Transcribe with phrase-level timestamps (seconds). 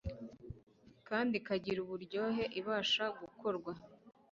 [1.07, 3.71] kandi ikagira uburyohe, ibasha gukorwa